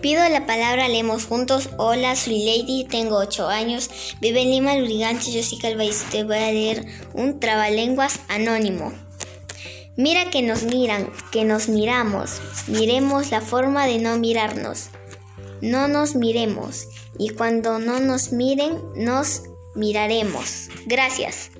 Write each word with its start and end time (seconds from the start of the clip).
Pido 0.00 0.28
la 0.28 0.46
palabra, 0.46 0.88
leemos 0.88 1.24
juntos. 1.24 1.70
Hola, 1.78 2.16
soy 2.16 2.44
Lady, 2.44 2.84
tengo 2.84 3.16
8 3.16 3.48
años, 3.48 3.90
vivo 4.20 4.38
en 4.38 4.50
Lima, 4.50 4.76
Lurigancho, 4.76 5.30
yo 5.30 5.42
soy 5.42 5.58
Calva 5.58 5.84
te 6.10 6.24
voy 6.24 6.36
a 6.36 6.52
leer 6.52 6.86
un 7.14 7.40
trabalenguas 7.40 8.20
anónimo. 8.28 8.92
Mira 9.96 10.30
que 10.30 10.42
nos 10.42 10.64
miran, 10.64 11.10
que 11.32 11.44
nos 11.44 11.68
miramos, 11.68 12.40
miremos 12.68 13.30
la 13.30 13.40
forma 13.40 13.86
de 13.86 13.98
no 13.98 14.18
mirarnos. 14.18 14.90
No 15.62 15.88
nos 15.88 16.14
miremos 16.14 16.86
y 17.18 17.30
cuando 17.30 17.78
no 17.78 17.98
nos 17.98 18.32
miren, 18.32 18.78
nos 18.94 19.42
miraremos. 19.74 20.68
Gracias. 20.84 21.50